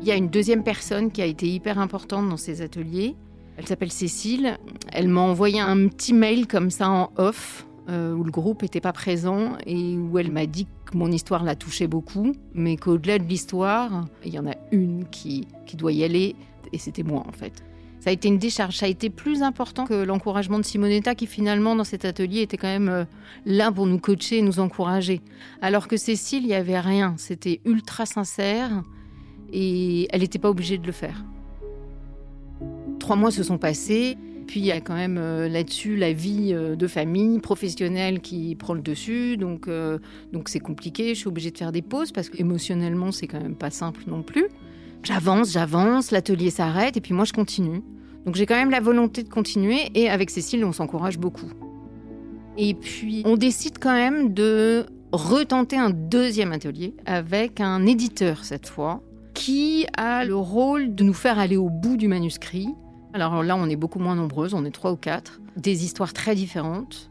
Il 0.02 0.08
y 0.08 0.12
a 0.12 0.16
une 0.16 0.30
deuxième 0.30 0.64
personne 0.64 1.12
qui 1.12 1.22
a 1.22 1.26
été 1.26 1.48
hyper 1.48 1.80
importante 1.80 2.30
dans 2.30 2.38
ces 2.38 2.62
ateliers. 2.62 3.16
Elle 3.58 3.68
s'appelle 3.68 3.92
Cécile. 3.92 4.58
Elle 4.94 5.10
m'a 5.10 5.22
envoyé 5.22 5.60
un 5.60 5.88
petit 5.90 6.14
mail 6.14 6.48
comme 6.48 6.70
ça 6.70 6.90
en 6.90 7.12
off, 7.18 7.68
euh, 7.90 8.14
où 8.14 8.24
le 8.24 8.32
groupe 8.32 8.62
n'était 8.62 8.82
pas 8.82 8.94
présent 8.94 9.58
et 9.66 9.98
où 9.98 10.20
elle 10.20 10.32
m'a 10.32 10.46
dit 10.46 10.68
que 10.86 10.96
mon 10.96 11.12
histoire 11.12 11.44
la 11.44 11.56
touchait 11.56 11.88
beaucoup, 11.88 12.34
mais 12.54 12.78
qu'au-delà 12.78 13.18
de 13.18 13.24
l'histoire, 13.24 14.06
il 14.24 14.34
y 14.34 14.40
en 14.40 14.48
a 14.48 14.56
une 14.72 15.06
qui, 15.10 15.48
qui 15.66 15.76
doit 15.76 15.92
y 15.92 16.04
aller, 16.04 16.36
et 16.72 16.78
c'était 16.78 17.04
moi 17.04 17.24
en 17.28 17.32
fait. 17.32 17.64
Ça 18.00 18.12
a 18.12 18.14
été 18.14 18.28
une 18.30 18.38
décharge, 18.38 18.78
ça 18.78 18.86
a 18.86 18.90
été 18.90 19.10
plus 19.10 19.42
important 19.42 19.86
que 19.86 19.94
l'encouragement 19.94 20.58
de 20.58 20.64
Simonetta 20.64 21.16
qui 21.16 21.26
finalement 21.26 21.76
dans 21.76 21.84
cet 21.84 22.06
atelier 22.06 22.42
était 22.42 22.58
quand 22.58 22.68
même 22.68 22.90
euh, 22.90 23.06
là 23.46 23.72
pour 23.72 23.88
nous 23.88 24.00
coacher 24.00 24.38
et 24.38 24.42
nous 24.42 24.60
encourager. 24.60 25.22
Alors 25.62 25.88
que 25.88 25.98
Cécile, 25.98 26.44
il 26.44 26.48
n'y 26.48 26.54
avait 26.54 26.80
rien, 26.80 27.16
c'était 27.18 27.60
ultra 27.66 28.06
sincère 28.06 28.84
et 29.52 30.08
elle 30.12 30.22
n'était 30.22 30.40
pas 30.40 30.50
obligée 30.50 30.78
de 30.78 30.86
le 30.86 30.94
faire. 30.94 31.26
Trois 33.00 33.16
mois 33.16 33.32
se 33.32 33.44
sont 33.44 33.58
passés, 33.58 34.18
puis 34.50 34.62
il 34.62 34.66
y 34.66 34.72
a 34.72 34.82
quand 34.82 34.96
même 34.96 35.20
euh, 35.20 35.48
là-dessus 35.48 35.96
la 35.96 36.12
vie 36.12 36.56
euh, 36.56 36.76
de 36.76 36.88
famille 36.88 37.38
professionnelle 37.38 38.20
qui 38.20 38.56
prend 38.56 38.74
le 38.74 38.82
dessus, 38.82 39.38
donc 39.38 39.70
donc 40.34 40.50
c'est 40.50 40.60
compliqué. 40.60 41.10
Je 41.10 41.20
suis 41.20 41.28
obligée 41.28 41.52
de 41.52 41.58
faire 41.58 41.72
des 41.72 41.84
pauses 41.84 42.12
parce 42.12 42.30
qu'émotionnellement 42.30 43.12
c'est 43.12 43.28
quand 43.28 43.40
même 43.40 43.54
pas 43.54 43.70
simple 43.70 44.02
non 44.08 44.24
plus. 44.24 44.48
J'avance, 45.04 45.52
j'avance, 45.52 46.10
l'atelier 46.10 46.50
s'arrête 46.50 46.98
et 46.98 47.02
puis 47.02 47.14
moi 47.14 47.26
je 47.26 47.34
continue. 47.34 47.84
Donc 48.26 48.34
j'ai 48.34 48.48
quand 48.48 48.56
même 48.56 48.72
la 48.72 48.80
volonté 48.80 49.22
de 49.22 49.30
continuer 49.30 49.92
et 49.94 50.10
avec 50.10 50.32
Cécile 50.32 50.66
on 50.66 50.72
s'encourage 50.72 51.20
beaucoup. 51.20 51.52
Et 52.58 52.74
puis 52.74 53.22
on 53.26 53.38
décide 53.38 53.78
quand 53.80 53.94
même 53.94 54.34
de 54.34 54.88
retenter 55.12 55.78
un 55.78 55.92
deuxième 55.92 56.54
atelier 56.54 56.96
avec 57.06 57.62
un 57.62 57.86
éditeur 57.86 58.46
cette 58.46 58.68
fois 58.68 59.04
qui 59.36 59.86
a 59.96 60.26
le 60.26 60.36
rôle 60.36 60.96
de 60.96 61.04
nous 61.04 61.14
faire 61.14 61.38
aller 61.38 61.56
au 61.56 61.70
bout 61.70 61.98
du 61.98 62.08
manuscrit. 62.08 62.70
Alors 63.14 63.44
là 63.44 63.56
on 63.56 63.68
est 63.68 63.76
beaucoup 63.76 64.00
moins 64.00 64.16
nombreuses, 64.16 64.54
on 64.54 64.66
est 64.66 64.72
trois 64.72 64.92
ou 64.92 64.96
quatre, 64.96 65.42
des 65.58 65.84
histoires 65.84 66.14
très 66.14 66.36
différentes. 66.36 67.10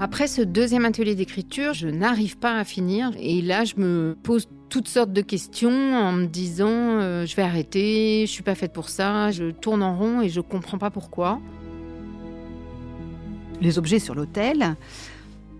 Après 0.00 0.28
ce 0.28 0.42
deuxième 0.42 0.84
atelier 0.84 1.14
d'écriture, 1.14 1.72
je 1.72 1.88
n'arrive 1.88 2.38
pas 2.38 2.56
à 2.56 2.64
finir 2.64 3.12
et 3.18 3.42
là 3.42 3.64
je 3.64 3.74
me 3.76 4.16
pose 4.22 4.48
toutes 4.68 4.88
sortes 4.88 5.12
de 5.12 5.22
questions 5.22 5.70
en 5.70 6.12
me 6.12 6.26
disant 6.26 6.68
euh, 6.68 7.26
je 7.26 7.34
vais 7.36 7.42
arrêter, 7.42 8.24
je 8.26 8.30
suis 8.30 8.42
pas 8.42 8.54
faite 8.54 8.72
pour 8.72 8.88
ça, 8.88 9.30
je 9.30 9.50
tourne 9.50 9.82
en 9.82 9.96
rond 9.96 10.20
et 10.20 10.28
je 10.28 10.40
comprends 10.40 10.78
pas 10.78 10.90
pourquoi. 10.90 11.40
Les 13.60 13.78
objets 13.78 13.98
sur 13.98 14.14
l'autel 14.14 14.76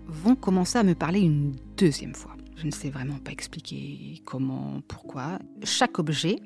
vont 0.07 0.35
commencer 0.35 0.77
à 0.77 0.83
me 0.83 0.95
parler 0.95 1.19
une 1.19 1.53
deuxième 1.77 2.15
fois. 2.15 2.35
Je 2.55 2.65
ne 2.65 2.71
sais 2.71 2.89
vraiment 2.89 3.17
pas 3.23 3.31
expliquer 3.31 4.21
comment, 4.25 4.81
pourquoi. 4.87 5.39
Chaque 5.63 5.99
objet 5.99 6.37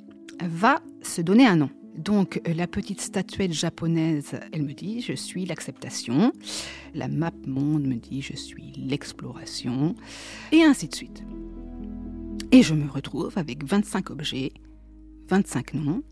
va 0.43 0.79
se 1.01 1.21
donner 1.21 1.45
un 1.45 1.55
nom. 1.55 1.69
Donc 1.97 2.41
la 2.45 2.67
petite 2.67 3.01
statuette 3.01 3.53
japonaise, 3.53 4.39
elle 4.51 4.63
me 4.63 4.73
dit 4.73 5.01
je 5.01 5.13
suis 5.13 5.45
l'acceptation. 5.45 6.31
La 6.93 7.07
map 7.07 7.31
monde 7.45 7.83
me 7.83 7.95
dit 7.95 8.21
je 8.21 8.35
suis 8.35 8.71
l'exploration. 8.77 9.95
Et 10.51 10.63
ainsi 10.63 10.87
de 10.87 10.95
suite. 10.95 11.23
Et 12.51 12.63
je 12.63 12.73
me 12.73 12.89
retrouve 12.89 13.37
avec 13.37 13.63
25 13.63 14.09
objets, 14.09 14.51
25 15.29 15.73
noms, 15.75 16.03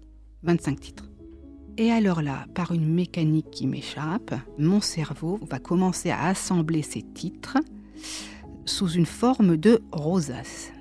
25 0.43 0.79
titres. 0.79 1.11
Et 1.77 1.91
alors 1.91 2.21
là, 2.21 2.45
par 2.53 2.73
une 2.73 2.87
mécanique 2.93 3.49
qui 3.51 3.65
m'échappe, 3.65 4.35
mon 4.57 4.81
cerveau 4.81 5.39
va 5.49 5.59
commencer 5.59 6.09
à 6.09 6.25
assembler 6.27 6.81
ces 6.81 7.01
titres 7.01 7.57
sous 8.65 8.89
une 8.89 9.05
forme 9.05 9.57
de 9.57 9.81
rosace. 9.91 10.71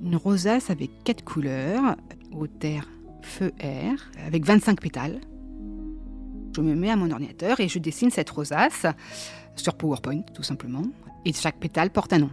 Une 0.00 0.16
rosace 0.16 0.70
avec 0.70 0.90
quatre 1.04 1.22
couleurs, 1.22 1.96
eau, 2.32 2.46
terre, 2.46 2.88
feu, 3.22 3.52
air, 3.58 4.10
avec 4.26 4.44
25 4.44 4.80
pétales. 4.80 5.20
Je 6.54 6.60
me 6.60 6.74
mets 6.74 6.90
à 6.90 6.96
mon 6.96 7.10
ordinateur 7.10 7.60
et 7.60 7.68
je 7.68 7.78
dessine 7.78 8.10
cette 8.10 8.30
rosace 8.30 8.86
sur 9.56 9.74
PowerPoint, 9.74 10.22
tout 10.34 10.42
simplement. 10.42 10.84
Et 11.24 11.32
chaque 11.32 11.58
pétale 11.58 11.90
porte 11.90 12.12
un 12.12 12.18
nom 12.18 12.30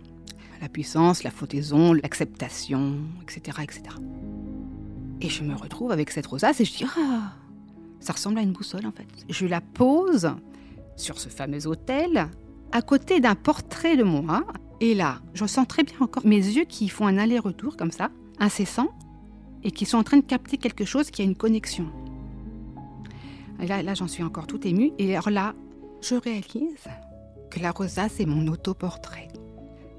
la 0.61 0.69
puissance, 0.69 1.23
la 1.23 1.31
flottaison, 1.31 1.93
l'acceptation, 1.93 2.97
etc., 3.23 3.59
etc. 3.63 3.83
Et 5.21 5.29
je 5.29 5.43
me 5.43 5.55
retrouve 5.55 5.91
avec 5.91 6.11
cette 6.11 6.25
rosace 6.25 6.59
et 6.59 6.65
je 6.65 6.73
dis 6.73 6.85
ah, 6.97 7.33
ça 7.99 8.13
ressemble 8.13 8.39
à 8.39 8.41
une 8.41 8.51
boussole 8.51 8.85
en 8.85 8.91
fait. 8.91 9.07
Je 9.29 9.45
la 9.45 9.61
pose 9.61 10.31
sur 10.95 11.19
ce 11.19 11.29
fameux 11.29 11.67
hôtel 11.67 12.29
à 12.71 12.81
côté 12.81 13.19
d'un 13.19 13.35
portrait 13.35 13.97
de 13.97 14.03
moi. 14.03 14.45
Et 14.81 14.93
là, 14.93 15.19
je 15.33 15.45
sens 15.45 15.67
très 15.67 15.83
bien 15.83 15.95
encore 15.99 16.25
mes 16.25 16.37
yeux 16.37 16.63
qui 16.63 16.87
font 16.87 17.07
un 17.07 17.17
aller-retour 17.17 17.75
comme 17.75 17.91
ça, 17.91 18.09
incessant, 18.39 18.89
et 19.63 19.71
qui 19.71 19.85
sont 19.85 19.97
en 19.97 20.03
train 20.03 20.17
de 20.17 20.25
capter 20.25 20.57
quelque 20.57 20.85
chose 20.85 21.11
qui 21.11 21.21
a 21.21 21.25
une 21.25 21.35
connexion. 21.35 21.87
Là, 23.59 23.83
là 23.83 23.93
j'en 23.93 24.07
suis 24.07 24.23
encore 24.23 24.47
tout 24.47 24.65
émue. 24.67 24.91
Et 24.97 25.15
alors 25.15 25.29
là, 25.29 25.53
je 26.01 26.15
réalise 26.15 26.87
que 27.49 27.59
la 27.59 27.71
rosace 27.71 28.19
est 28.19 28.25
mon 28.25 28.47
autoportrait. 28.47 29.27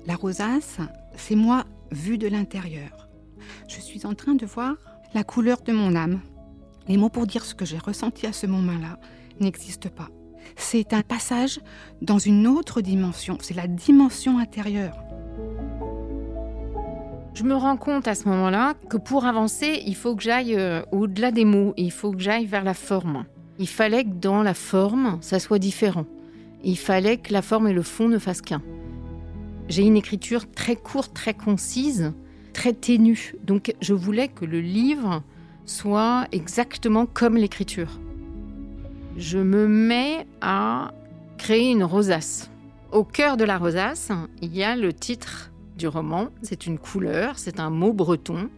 La 0.06 0.16
rosace, 0.16 0.78
c'est 1.16 1.36
moi 1.36 1.64
vu 1.90 2.18
de 2.18 2.28
l'intérieur. 2.28 3.08
Je 3.68 3.80
suis 3.80 4.06
en 4.06 4.14
train 4.14 4.34
de 4.34 4.46
voir 4.46 4.76
la 5.14 5.24
couleur 5.24 5.60
de 5.62 5.72
mon 5.72 5.94
âme. 5.94 6.20
Les 6.88 6.96
mots 6.96 7.08
pour 7.08 7.26
dire 7.26 7.44
ce 7.44 7.54
que 7.54 7.64
j'ai 7.64 7.78
ressenti 7.78 8.26
à 8.26 8.32
ce 8.32 8.46
moment-là 8.46 8.98
n'existent 9.40 9.90
pas. 9.90 10.08
C'est 10.56 10.92
un 10.92 11.02
passage 11.02 11.60
dans 12.02 12.18
une 12.18 12.46
autre 12.46 12.80
dimension, 12.80 13.38
c'est 13.40 13.54
la 13.54 13.66
dimension 13.66 14.38
intérieure. 14.38 14.96
Je 17.32 17.44
me 17.44 17.54
rends 17.54 17.76
compte 17.76 18.08
à 18.08 18.14
ce 18.14 18.28
moment-là 18.28 18.74
que 18.88 18.96
pour 18.96 19.24
avancer, 19.24 19.82
il 19.86 19.94
faut 19.94 20.16
que 20.16 20.22
j'aille 20.22 20.56
euh, 20.56 20.82
au-delà 20.90 21.30
des 21.30 21.44
mots, 21.44 21.74
il 21.76 21.92
faut 21.92 22.10
que 22.10 22.18
j'aille 22.18 22.46
vers 22.46 22.64
la 22.64 22.74
forme. 22.74 23.24
Il 23.58 23.68
fallait 23.68 24.04
que 24.04 24.14
dans 24.14 24.42
la 24.42 24.54
forme, 24.54 25.18
ça 25.20 25.38
soit 25.38 25.58
différent. 25.58 26.06
Il 26.64 26.76
fallait 26.76 27.18
que 27.18 27.32
la 27.32 27.42
forme 27.42 27.68
et 27.68 27.72
le 27.72 27.82
fond 27.82 28.08
ne 28.08 28.18
fassent 28.18 28.42
qu'un. 28.42 28.62
J'ai 29.68 29.82
une 29.82 29.96
écriture 29.96 30.50
très 30.50 30.76
courte, 30.76 31.14
très 31.14 31.34
concise, 31.34 32.12
très 32.52 32.72
ténue. 32.72 33.34
Donc 33.44 33.74
je 33.80 33.94
voulais 33.94 34.28
que 34.28 34.44
le 34.44 34.60
livre 34.60 35.22
soit 35.66 36.26
exactement 36.32 37.06
comme 37.06 37.36
l'écriture. 37.36 38.00
Je 39.16 39.38
me 39.38 39.68
mets 39.68 40.26
à 40.40 40.92
créer 41.38 41.70
une 41.70 41.84
rosace. 41.84 42.50
Au 42.92 43.04
cœur 43.04 43.36
de 43.36 43.44
la 43.44 43.56
rosace, 43.56 44.10
il 44.42 44.56
y 44.56 44.64
a 44.64 44.74
le 44.74 44.92
titre 44.92 45.49
du 45.80 45.88
roman. 45.88 46.28
C'est 46.42 46.66
une 46.66 46.78
couleur, 46.78 47.38
c'est 47.38 47.58
un 47.58 47.70
mot 47.70 47.92
breton. 47.92 48.50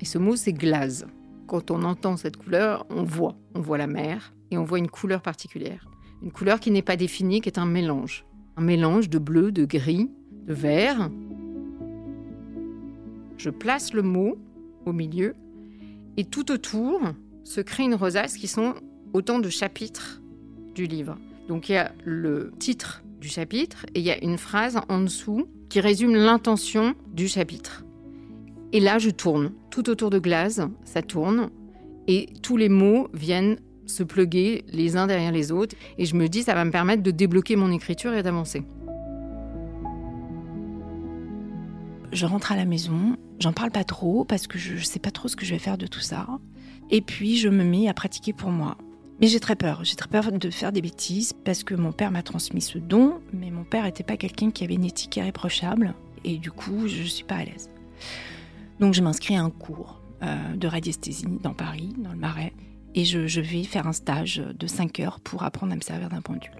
Et 0.00 0.04
ce 0.04 0.18
mot, 0.18 0.36
c'est 0.36 0.52
glace. 0.52 1.06
Quand 1.46 1.70
on 1.70 1.82
entend 1.84 2.16
cette 2.16 2.36
couleur, 2.36 2.84
on 2.90 3.04
voit. 3.04 3.36
On 3.54 3.60
voit 3.60 3.78
la 3.78 3.86
mer 3.86 4.34
et 4.50 4.58
on 4.58 4.64
voit 4.64 4.78
une 4.78 4.90
couleur 4.90 5.22
particulière. 5.22 5.88
Une 6.22 6.32
couleur 6.32 6.58
qui 6.60 6.70
n'est 6.70 6.82
pas 6.82 6.96
définie, 6.96 7.40
qui 7.40 7.48
est 7.48 7.58
un 7.58 7.66
mélange. 7.66 8.26
Un 8.56 8.62
mélange 8.62 9.08
de 9.08 9.18
bleu, 9.18 9.52
de 9.52 9.64
gris, 9.64 10.10
de 10.46 10.52
vert. 10.52 11.10
Je 13.38 13.50
place 13.50 13.92
le 13.92 14.02
mot 14.02 14.36
au 14.84 14.92
milieu 14.92 15.34
et 16.16 16.24
tout 16.24 16.50
autour 16.50 17.00
se 17.44 17.60
crée 17.60 17.84
une 17.84 17.94
rosace 17.94 18.36
qui 18.36 18.48
sont 18.48 18.74
autant 19.12 19.38
de 19.38 19.48
chapitres 19.48 20.22
du 20.74 20.86
livre. 20.86 21.16
Donc 21.48 21.68
il 21.68 21.72
y 21.72 21.76
a 21.76 21.92
le 22.04 22.52
titre 22.58 23.02
du 23.20 23.28
chapitre 23.28 23.86
et 23.94 24.00
il 24.00 24.04
y 24.04 24.10
a 24.10 24.22
une 24.22 24.38
phrase 24.38 24.80
en 24.88 25.00
dessous 25.00 25.46
qui 25.68 25.80
résume 25.80 26.14
l'intention 26.14 26.94
du 27.12 27.28
chapitre. 27.28 27.84
Et 28.72 28.80
là, 28.80 28.98
je 28.98 29.10
tourne. 29.10 29.52
Tout 29.70 29.88
autour 29.88 30.10
de 30.10 30.18
Glace, 30.18 30.60
ça 30.84 31.02
tourne. 31.02 31.50
Et 32.06 32.28
tous 32.42 32.56
les 32.56 32.68
mots 32.68 33.08
viennent 33.14 33.56
se 33.86 34.02
pluguer 34.02 34.64
les 34.72 34.96
uns 34.96 35.06
derrière 35.06 35.32
les 35.32 35.52
autres. 35.52 35.76
Et 35.98 36.06
je 36.06 36.16
me 36.16 36.28
dis, 36.28 36.42
ça 36.42 36.54
va 36.54 36.64
me 36.64 36.70
permettre 36.70 37.02
de 37.02 37.10
débloquer 37.10 37.56
mon 37.56 37.70
écriture 37.70 38.14
et 38.14 38.22
d'avancer. 38.22 38.62
Je 42.12 42.26
rentre 42.26 42.52
à 42.52 42.56
la 42.56 42.64
maison, 42.64 43.16
j'en 43.40 43.52
parle 43.52 43.72
pas 43.72 43.82
trop 43.82 44.24
parce 44.24 44.46
que 44.46 44.56
je 44.56 44.84
sais 44.84 45.00
pas 45.00 45.10
trop 45.10 45.26
ce 45.26 45.34
que 45.34 45.44
je 45.44 45.52
vais 45.52 45.58
faire 45.58 45.78
de 45.78 45.86
tout 45.86 46.00
ça. 46.00 46.26
Et 46.90 47.00
puis 47.00 47.36
je 47.36 47.48
me 47.48 47.64
mets 47.64 47.88
à 47.88 47.94
pratiquer 47.94 48.32
pour 48.32 48.50
moi. 48.50 48.76
Mais 49.20 49.28
j'ai 49.28 49.38
très 49.38 49.54
peur, 49.54 49.84
j'ai 49.84 49.94
très 49.94 50.08
peur 50.08 50.32
de 50.32 50.50
faire 50.50 50.72
des 50.72 50.82
bêtises 50.82 51.32
parce 51.44 51.62
que 51.62 51.74
mon 51.74 51.92
père 51.92 52.10
m'a 52.10 52.22
transmis 52.22 52.60
ce 52.60 52.78
don, 52.78 53.20
mais 53.32 53.50
mon 53.50 53.64
père 53.64 53.84
n'était 53.84 54.02
pas 54.02 54.16
quelqu'un 54.16 54.50
qui 54.50 54.64
avait 54.64 54.74
une 54.74 54.84
éthique 54.84 55.16
irréprochable 55.16 55.94
et 56.24 56.38
du 56.38 56.50
coup 56.50 56.88
je 56.88 57.02
ne 57.02 57.06
suis 57.06 57.24
pas 57.24 57.36
à 57.36 57.44
l'aise. 57.44 57.70
Donc 58.80 58.94
je 58.94 59.02
m'inscris 59.02 59.36
à 59.36 59.42
un 59.42 59.50
cours 59.50 60.00
euh, 60.22 60.56
de 60.56 60.66
radiesthésie 60.66 61.26
dans 61.42 61.54
Paris, 61.54 61.94
dans 61.98 62.10
le 62.10 62.18
Marais, 62.18 62.52
et 62.96 63.04
je, 63.04 63.40
vais 63.40 63.62
faire 63.64 63.86
un 63.86 63.92
stage 63.92 64.42
de 64.58 64.66
5 64.66 65.00
heures 65.00 65.20
pour 65.20 65.42
apprendre 65.44 65.72
à 65.72 65.76
me 65.76 65.80
servir 65.80 66.08
d'un 66.08 66.20
pendule. 66.20 66.50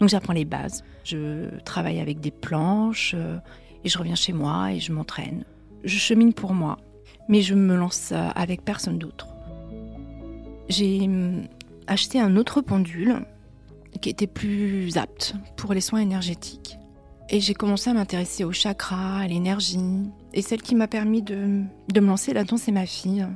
Donc 0.00 0.08
j'apprends 0.08 0.32
les 0.32 0.44
bases, 0.44 0.84
je 1.04 1.58
travaille 1.64 2.00
avec 2.00 2.20
des 2.20 2.30
planches, 2.30 3.14
euh, 3.16 3.38
et 3.84 3.88
je 3.88 3.98
reviens 3.98 4.14
chez 4.14 4.32
moi 4.32 4.72
et 4.72 4.78
je 4.80 4.92
m'entraîne. 4.92 5.44
Je 5.84 5.98
chemine 5.98 6.32
pour 6.32 6.54
moi, 6.54 6.78
mais 7.28 7.42
je 7.42 7.54
me 7.54 7.76
lance 7.76 8.12
avec 8.12 8.64
personne 8.64 8.98
d'autre. 8.98 9.28
J'ai 10.68 11.02
hum, 11.02 11.46
acheté 11.86 12.20
un 12.20 12.36
autre 12.36 12.60
pendule 12.60 13.24
qui 14.00 14.10
était 14.10 14.26
plus 14.26 14.96
apte 14.96 15.34
pour 15.56 15.72
les 15.72 15.80
soins 15.80 16.00
énergétiques. 16.00 16.78
Et 17.28 17.40
j'ai 17.40 17.54
commencé 17.54 17.90
à 17.90 17.94
m'intéresser 17.94 18.44
au 18.44 18.52
chakra, 18.52 19.18
à 19.18 19.26
l'énergie. 19.26 19.80
Et 20.32 20.42
celle 20.42 20.62
qui 20.62 20.74
m'a 20.74 20.86
permis 20.86 21.22
de, 21.22 21.34
me 21.36 22.06
lancer 22.06 22.32
là-dedans, 22.32 22.56
c'est 22.56 22.72
ma 22.72 22.86
fille, 22.86 23.26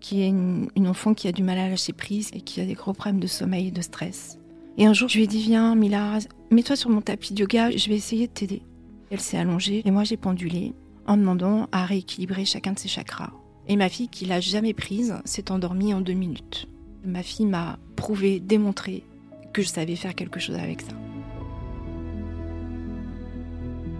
qui 0.00 0.22
est 0.22 0.28
une, 0.28 0.68
une, 0.76 0.88
enfant 0.88 1.12
qui 1.12 1.28
a 1.28 1.32
du 1.32 1.42
mal 1.42 1.58
à 1.58 1.68
lâcher 1.68 1.92
prise 1.92 2.30
et 2.32 2.40
qui 2.40 2.60
a 2.60 2.64
des 2.64 2.74
gros 2.74 2.94
problèmes 2.94 3.20
de 3.20 3.26
sommeil 3.26 3.68
et 3.68 3.70
de 3.70 3.82
stress. 3.82 4.38
Et 4.78 4.86
un 4.86 4.92
jour, 4.92 5.08
je 5.08 5.18
lui 5.18 5.24
ai 5.24 5.26
dit 5.26 5.42
Viens, 5.42 5.74
Mila, 5.74 6.18
mets-toi 6.50 6.76
sur 6.76 6.90
mon 6.90 7.00
tapis 7.00 7.34
de 7.34 7.40
yoga, 7.40 7.70
je 7.70 7.88
vais 7.88 7.96
essayer 7.96 8.28
de 8.28 8.32
t'aider. 8.32 8.62
Elle 9.10 9.20
s'est 9.20 9.38
allongée 9.38 9.82
et 9.84 9.90
moi 9.90 10.02
j'ai 10.04 10.16
pendulé 10.16 10.72
en 11.06 11.16
demandant 11.16 11.68
à 11.70 11.84
rééquilibrer 11.84 12.44
chacun 12.44 12.72
de 12.72 12.78
ses 12.78 12.88
chakras. 12.88 13.32
Et 13.68 13.76
ma 13.76 13.88
fille, 13.88 14.08
qui 14.08 14.26
l'a 14.26 14.40
jamais 14.40 14.74
prise, 14.74 15.14
s'est 15.24 15.50
endormie 15.50 15.94
en 15.94 16.00
deux 16.00 16.12
minutes. 16.14 16.66
Ma 17.04 17.22
fille 17.22 17.46
m'a 17.46 17.78
prouvé, 17.96 18.40
démontré 18.40 19.04
que 19.52 19.62
je 19.62 19.68
savais 19.68 19.96
faire 19.96 20.14
quelque 20.14 20.40
chose 20.40 20.56
avec 20.56 20.80
ça. 20.80 20.92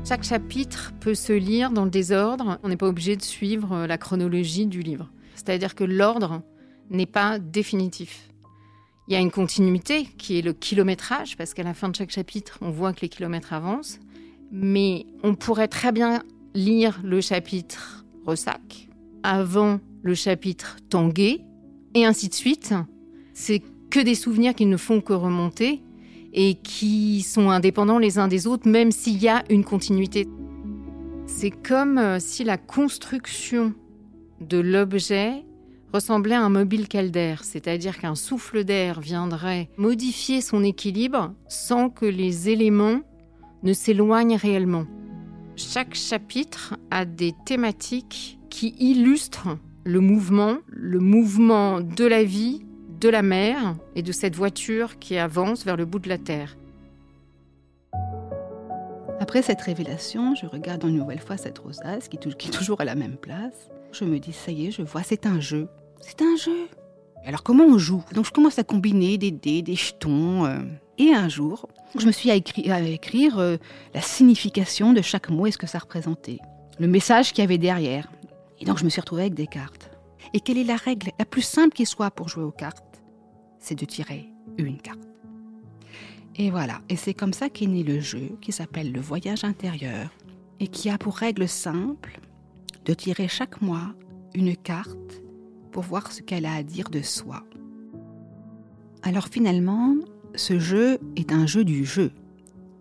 Chaque 0.06 0.24
chapitre 0.24 0.92
peut 1.00 1.14
se 1.14 1.32
lire 1.32 1.70
dans 1.70 1.84
le 1.84 1.90
désordre. 1.90 2.58
On 2.62 2.68
n'est 2.68 2.76
pas 2.76 2.88
obligé 2.88 3.16
de 3.16 3.22
suivre 3.22 3.86
la 3.86 3.98
chronologie 3.98 4.66
du 4.66 4.82
livre. 4.82 5.10
C'est-à-dire 5.34 5.74
que 5.74 5.84
l'ordre 5.84 6.42
n'est 6.90 7.06
pas 7.06 7.38
définitif. 7.38 8.28
Il 9.08 9.14
y 9.14 9.16
a 9.16 9.20
une 9.20 9.30
continuité 9.30 10.04
qui 10.18 10.38
est 10.38 10.42
le 10.42 10.52
kilométrage, 10.52 11.36
parce 11.36 11.54
qu'à 11.54 11.62
la 11.62 11.74
fin 11.74 11.88
de 11.88 11.96
chaque 11.96 12.10
chapitre, 12.10 12.58
on 12.62 12.70
voit 12.70 12.92
que 12.92 13.02
les 13.02 13.08
kilomètres 13.08 13.52
avancent 13.52 13.98
mais 14.56 15.04
on 15.24 15.34
pourrait 15.34 15.68
très 15.68 15.90
bien 15.90 16.22
lire 16.54 17.00
le 17.02 17.20
chapitre 17.20 18.04
Ressac 18.24 18.88
avant 19.24 19.80
le 20.02 20.14
chapitre 20.14 20.76
Tanguay, 20.90 21.40
et 21.94 22.06
ainsi 22.06 22.28
de 22.28 22.34
suite. 22.34 22.72
C'est 23.34 23.62
que 23.90 24.00
des 24.00 24.14
souvenirs 24.14 24.54
qui 24.54 24.66
ne 24.66 24.76
font 24.76 25.00
que 25.00 25.12
remonter 25.12 25.82
et 26.32 26.54
qui 26.54 27.22
sont 27.22 27.50
indépendants 27.50 27.98
les 27.98 28.18
uns 28.18 28.28
des 28.28 28.46
autres, 28.46 28.68
même 28.68 28.90
s'il 28.90 29.22
y 29.22 29.28
a 29.28 29.44
une 29.50 29.64
continuité. 29.64 30.26
C'est 31.26 31.50
comme 31.50 31.98
euh, 31.98 32.18
si 32.18 32.44
la 32.44 32.56
construction 32.58 33.74
de 34.40 34.58
l'objet 34.58 35.44
ressemblait 35.92 36.34
à 36.34 36.42
un 36.42 36.48
mobile 36.48 36.88
caldaire, 36.88 37.44
c'est-à-dire 37.44 37.98
qu'un 37.98 38.16
souffle 38.16 38.64
d'air 38.64 39.00
viendrait 39.00 39.68
modifier 39.76 40.40
son 40.40 40.64
équilibre 40.64 41.32
sans 41.48 41.88
que 41.88 42.06
les 42.06 42.48
éléments 42.48 43.00
ne 43.62 43.72
s'éloigne 43.72 44.36
réellement. 44.36 44.86
Chaque 45.56 45.94
chapitre 45.94 46.74
a 46.90 47.04
des 47.04 47.32
thématiques 47.46 48.40
qui 48.50 48.74
illustrent 48.80 49.56
le 49.84 50.00
mouvement, 50.00 50.56
le 50.66 50.98
mouvement 50.98 51.80
de 51.80 52.04
la 52.04 52.24
vie, 52.24 52.64
de 53.00 53.08
la 53.08 53.22
mer 53.22 53.76
et 53.94 54.02
de 54.02 54.12
cette 54.12 54.36
voiture 54.36 54.98
qui 54.98 55.18
avance 55.18 55.64
vers 55.64 55.76
le 55.76 55.84
bout 55.84 55.98
de 55.98 56.08
la 56.08 56.18
Terre. 56.18 56.56
Après 59.20 59.42
cette 59.42 59.60
révélation, 59.60 60.34
je 60.34 60.46
regarde 60.46 60.84
une 60.84 60.98
nouvelle 60.98 61.20
fois 61.20 61.36
cette 61.36 61.58
rosace 61.58 62.08
qui, 62.08 62.16
est 62.16 62.50
toujours 62.50 62.80
à 62.80 62.84
la 62.84 62.94
même 62.94 63.16
place. 63.16 63.70
Je 63.92 64.04
me 64.04 64.18
dis, 64.18 64.32
ça 64.32 64.50
y 64.50 64.66
est, 64.66 64.70
je 64.70 64.82
vois, 64.82 65.02
c'est 65.02 65.26
un 65.26 65.40
jeu. 65.40 65.68
C'est 66.00 66.20
un 66.20 66.36
jeu. 66.36 66.68
Alors 67.24 67.42
comment 67.42 67.64
on 67.64 67.78
joue? 67.78 68.04
Donc 68.12 68.26
je 68.26 68.30
commence 68.30 68.58
à 68.58 68.64
combiner 68.64 69.16
des 69.16 69.30
dés, 69.30 69.62
des 69.62 69.76
jetons. 69.76 70.44
Euh, 70.44 70.58
et 70.98 71.14
un 71.14 71.28
jour, 71.28 71.68
je 71.98 72.06
me 72.06 72.12
suis 72.12 72.30
à, 72.30 72.34
à 72.34 72.80
écrire 72.80 73.38
euh, 73.38 73.56
la 73.94 74.00
signification 74.00 74.92
de 74.92 75.00
chaque 75.00 75.30
mot 75.30 75.46
et 75.46 75.50
ce 75.50 75.58
que 75.58 75.66
ça 75.66 75.78
représentait, 75.78 76.38
le 76.78 76.86
message 76.86 77.32
qu'il 77.32 77.42
y 77.42 77.44
avait 77.44 77.58
derrière. 77.58 78.08
Et 78.60 78.64
donc 78.64 78.78
je 78.78 78.84
me 78.84 78.90
suis 78.90 79.00
retrouvée 79.00 79.22
avec 79.22 79.34
des 79.34 79.46
cartes. 79.46 79.83
Et 80.32 80.40
quelle 80.40 80.58
est 80.58 80.64
la 80.64 80.76
règle 80.76 81.10
la 81.18 81.24
plus 81.24 81.42
simple 81.42 81.74
qui 81.74 81.86
soit 81.86 82.10
pour 82.10 82.28
jouer 82.28 82.44
aux 82.44 82.50
cartes? 82.50 83.02
C'est 83.58 83.78
de 83.78 83.84
tirer 83.84 84.28
une 84.58 84.80
carte. 84.80 85.00
Et 86.36 86.50
voilà, 86.50 86.80
et 86.88 86.96
c'est 86.96 87.14
comme 87.14 87.32
ça 87.32 87.48
qu'est 87.48 87.66
né 87.66 87.84
le 87.84 88.00
jeu 88.00 88.36
qui 88.40 88.50
s'appelle 88.50 88.90
le 88.90 89.00
voyage 89.00 89.44
intérieur 89.44 90.10
et 90.58 90.66
qui 90.66 90.90
a 90.90 90.98
pour 90.98 91.16
règle 91.16 91.48
simple 91.48 92.20
de 92.84 92.92
tirer 92.92 93.28
chaque 93.28 93.62
mois 93.62 93.94
une 94.34 94.56
carte 94.56 95.22
pour 95.70 95.84
voir 95.84 96.10
ce 96.10 96.22
qu'elle 96.22 96.46
a 96.46 96.54
à 96.54 96.62
dire 96.62 96.90
de 96.90 97.02
soi. 97.02 97.44
Alors 99.02 99.28
finalement, 99.28 99.94
ce 100.34 100.58
jeu 100.58 100.98
est 101.16 101.32
un 101.32 101.46
jeu 101.46 101.64
du 101.64 101.84
jeu. 101.84 102.10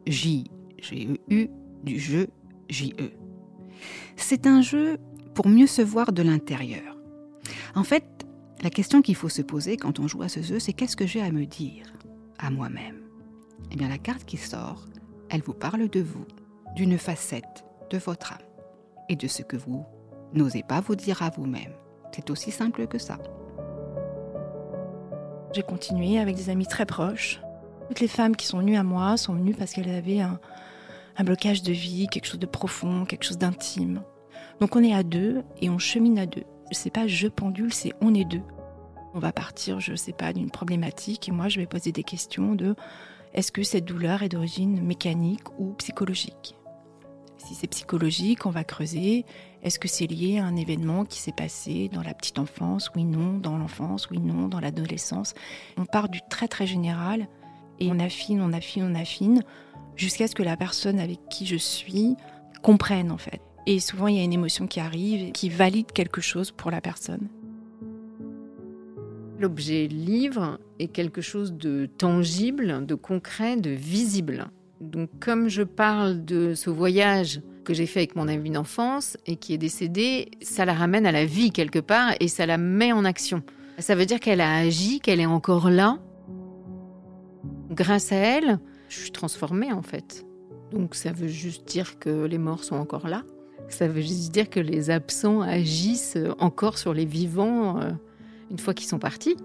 J-G-E-U, 0.07 1.49
du 1.83 1.99
jeu 1.99 2.27
J-E. 2.69 3.11
C'est 4.15 4.47
un 4.47 4.61
jeu 4.61 4.97
pour 5.35 5.47
mieux 5.47 5.67
se 5.67 5.81
voir 5.81 6.11
de 6.11 6.23
l'intérieur. 6.23 6.92
En 7.75 7.83
fait, 7.83 8.05
la 8.61 8.69
question 8.69 9.01
qu'il 9.01 9.15
faut 9.15 9.29
se 9.29 9.41
poser 9.41 9.77
quand 9.77 9.99
on 9.99 10.07
joue 10.07 10.21
à 10.21 10.29
ce 10.29 10.41
jeu, 10.41 10.59
c'est 10.59 10.73
qu'est-ce 10.73 10.95
que 10.95 11.07
j'ai 11.07 11.21
à 11.21 11.31
me 11.31 11.45
dire 11.45 11.91
à 12.37 12.49
moi-même? 12.49 13.01
Eh 13.71 13.75
bien, 13.75 13.89
la 13.89 13.97
carte 13.97 14.25
qui 14.25 14.37
sort, 14.37 14.85
Elle 15.29 15.41
vous 15.41 15.53
parle 15.53 15.89
de 15.89 15.99
vous, 15.99 16.25
d'une 16.75 16.99
facette 16.99 17.65
de 17.89 17.97
votre 17.97 18.33
âme 18.33 18.47
et 19.09 19.15
de 19.15 19.27
ce 19.27 19.41
que 19.41 19.57
vous 19.57 19.83
n'osez 20.33 20.61
pas 20.61 20.79
vous 20.81 20.95
dire 20.95 21.23
à 21.23 21.31
vous-même. 21.31 21.73
C'est 22.11 22.29
aussi 22.29 22.51
simple 22.51 22.85
que 22.85 22.99
ça. 22.99 23.17
J'ai 25.53 25.63
continué 25.63 26.19
avec 26.19 26.35
des 26.35 26.49
amis 26.51 26.67
très 26.67 26.85
proches. 26.85 27.41
Toutes 27.87 27.99
les 27.99 28.07
femmes 28.07 28.35
qui 28.35 28.45
sont 28.45 28.59
venues 28.59 28.77
à 28.77 28.83
moi 28.83 29.17
sont 29.17 29.33
venues 29.33 29.55
parce 29.55 29.73
qu'elles 29.73 29.89
avaient 29.89 30.21
un, 30.21 30.39
un 31.17 31.23
blocage 31.23 31.63
de 31.63 31.73
vie, 31.73 32.07
quelque 32.07 32.25
chose 32.27 32.39
de 32.39 32.45
profond, 32.45 33.05
quelque 33.05 33.25
chose 33.25 33.37
d'intime. 33.37 34.03
Donc 34.59 34.75
on 34.75 34.83
est 34.83 34.93
à 34.93 35.03
deux 35.03 35.41
et 35.61 35.69
on 35.69 35.79
chemine 35.79 36.19
à 36.19 36.25
deux. 36.25 36.45
C'est 36.71 36.93
pas 36.93 37.07
je 37.07 37.27
pendule, 37.27 37.73
c'est 37.73 37.93
on 38.01 38.13
est 38.13 38.25
deux. 38.25 38.41
On 39.13 39.19
va 39.19 39.31
partir, 39.31 39.79
je 39.79 39.95
sais 39.95 40.13
pas, 40.13 40.33
d'une 40.33 40.49
problématique 40.49 41.29
et 41.29 41.31
moi 41.31 41.47
je 41.49 41.59
vais 41.59 41.67
poser 41.67 41.91
des 41.91 42.03
questions 42.03 42.55
de 42.55 42.75
est-ce 43.33 43.51
que 43.51 43.63
cette 43.63 43.85
douleur 43.85 44.23
est 44.23 44.29
d'origine 44.29 44.81
mécanique 44.81 45.47
ou 45.59 45.73
psychologique? 45.73 46.55
Si 47.37 47.55
c'est 47.55 47.67
psychologique, 47.67 48.45
on 48.45 48.51
va 48.51 48.63
creuser. 48.63 49.25
Est-ce 49.63 49.79
que 49.79 49.87
c'est 49.87 50.07
lié 50.07 50.39
à 50.39 50.45
un 50.45 50.55
événement 50.55 51.03
qui 51.03 51.19
s'est 51.19 51.33
passé 51.33 51.89
dans 51.91 52.01
la 52.01 52.13
petite 52.13 52.39
enfance? 52.39 52.89
Oui, 52.95 53.03
non. 53.03 53.37
Dans 53.37 53.57
l'enfance 53.57 54.09
Oui, 54.09 54.19
non. 54.19 54.47
Dans 54.47 54.59
l'adolescence 54.59 55.33
On 55.77 55.85
part 55.85 56.09
du 56.09 56.21
très 56.29 56.47
très 56.47 56.67
général 56.67 57.27
et 57.79 57.89
on 57.91 57.99
affine, 57.99 58.41
on 58.41 58.53
affine, 58.53 58.83
on 58.83 58.95
affine 58.95 59.43
jusqu'à 59.95 60.27
ce 60.27 60.35
que 60.35 60.43
la 60.43 60.57
personne 60.57 60.99
avec 60.99 61.27
qui 61.29 61.45
je 61.45 61.57
suis 61.57 62.15
comprenne 62.61 63.11
en 63.11 63.17
fait. 63.17 63.41
Et 63.65 63.79
souvent, 63.79 64.07
il 64.07 64.17
y 64.17 64.19
a 64.19 64.23
une 64.23 64.33
émotion 64.33 64.67
qui 64.67 64.79
arrive, 64.79 65.31
qui 65.31 65.49
valide 65.49 65.91
quelque 65.91 66.21
chose 66.21 66.51
pour 66.51 66.69
la 66.71 66.81
personne. 66.81 67.27
L'objet 69.39 69.87
livre 69.87 70.59
est 70.79 70.87
quelque 70.87 71.21
chose 71.21 71.53
de 71.53 71.85
tangible, 71.97 72.85
de 72.85 72.95
concret, 72.95 73.57
de 73.57 73.71
visible. 73.71 74.47
Donc 74.79 75.09
comme 75.19 75.47
je 75.47 75.63
parle 75.63 76.23
de 76.25 76.53
ce 76.53 76.69
voyage 76.69 77.41
que 77.63 77.73
j'ai 77.73 77.85
fait 77.85 78.01
avec 78.01 78.15
mon 78.15 78.27
amie 78.27 78.51
d'enfance 78.51 79.17
et 79.25 79.37
qui 79.37 79.53
est 79.53 79.57
décédé, 79.57 80.29
ça 80.41 80.65
la 80.65 80.73
ramène 80.73 81.05
à 81.05 81.11
la 81.11 81.25
vie 81.25 81.51
quelque 81.51 81.79
part 81.79 82.13
et 82.19 82.27
ça 82.27 82.45
la 82.45 82.57
met 82.57 82.91
en 82.91 83.05
action. 83.05 83.43
Ça 83.79 83.95
veut 83.95 84.05
dire 84.05 84.19
qu'elle 84.19 84.41
a 84.41 84.55
agi, 84.55 84.99
qu'elle 84.99 85.19
est 85.19 85.25
encore 85.25 85.69
là. 85.69 85.99
Grâce 87.71 88.11
à 88.11 88.17
elle, 88.17 88.59
je 88.89 88.99
suis 88.99 89.11
transformée 89.11 89.71
en 89.71 89.81
fait. 89.81 90.25
Donc 90.71 90.95
ça 90.95 91.11
veut 91.11 91.27
juste 91.27 91.67
dire 91.67 91.97
que 91.99 92.25
les 92.25 92.37
morts 92.37 92.63
sont 92.63 92.75
encore 92.75 93.07
là. 93.07 93.23
Ça 93.69 93.87
veut 93.87 94.01
juste 94.01 94.31
dire 94.31 94.49
que 94.49 94.59
les 94.59 94.89
absents 94.89 95.41
agissent 95.41 96.17
encore 96.39 96.77
sur 96.77 96.93
les 96.93 97.05
vivants 97.05 97.79
euh, 97.79 97.91
une 98.51 98.59
fois 98.59 98.73
qu'ils 98.73 98.87
sont 98.87 98.99
partis. 98.99 99.35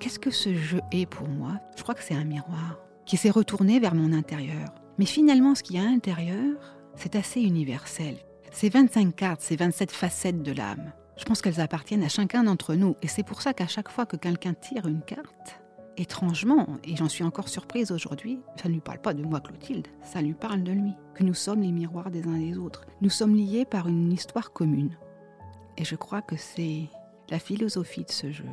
Qu'est-ce 0.00 0.18
que 0.18 0.30
ce 0.30 0.54
jeu 0.54 0.80
est 0.92 1.06
pour 1.06 1.28
moi? 1.28 1.60
Je 1.76 1.82
crois 1.82 1.94
que 1.94 2.02
c'est 2.02 2.14
un 2.14 2.24
miroir 2.24 2.78
qui 3.04 3.16
s'est 3.16 3.30
retourné 3.30 3.80
vers 3.80 3.94
mon 3.94 4.12
intérieur. 4.12 4.74
Mais 4.98 5.04
finalement, 5.04 5.54
ce 5.54 5.62
qu'il 5.62 5.76
y 5.76 5.78
a 5.78 5.82
à 5.82 5.90
l'intérieur, 5.90 6.56
c'est 6.96 7.16
assez 7.16 7.40
universel. 7.40 8.16
Ces 8.50 8.68
25 8.68 9.14
cartes, 9.14 9.40
ces 9.42 9.56
27 9.56 9.92
facettes 9.92 10.42
de 10.42 10.52
l'âme, 10.52 10.92
je 11.16 11.24
pense 11.24 11.42
qu'elles 11.42 11.60
appartiennent 11.60 12.02
à 12.02 12.08
chacun 12.08 12.44
d'entre 12.44 12.74
nous. 12.74 12.96
Et 13.02 13.08
c'est 13.08 13.22
pour 13.22 13.42
ça 13.42 13.52
qu'à 13.52 13.66
chaque 13.66 13.90
fois 13.90 14.06
que 14.06 14.16
quelqu'un 14.16 14.54
tire 14.54 14.86
une 14.86 15.02
carte, 15.02 15.60
étrangement, 16.00 16.66
et 16.84 16.96
j'en 16.96 17.08
suis 17.08 17.24
encore 17.24 17.48
surprise 17.48 17.92
aujourd'hui, 17.92 18.40
ça 18.56 18.68
ne 18.68 18.74
lui 18.74 18.80
parle 18.80 19.00
pas 19.00 19.14
de 19.14 19.22
moi, 19.22 19.40
Clotilde, 19.40 19.86
ça 20.02 20.22
lui 20.22 20.34
parle 20.34 20.62
de 20.62 20.72
lui, 20.72 20.92
que 21.14 21.24
nous 21.24 21.34
sommes 21.34 21.60
les 21.60 21.72
miroirs 21.72 22.10
des 22.10 22.26
uns 22.26 22.38
des 22.38 22.56
autres. 22.58 22.86
Nous 23.02 23.10
sommes 23.10 23.36
liés 23.36 23.64
par 23.64 23.88
une 23.88 24.12
histoire 24.12 24.52
commune. 24.52 24.96
Et 25.76 25.84
je 25.84 25.96
crois 25.96 26.22
que 26.22 26.36
c'est 26.36 26.88
la 27.28 27.38
philosophie 27.38 28.04
de 28.04 28.10
ce 28.10 28.30
jeu. 28.32 28.48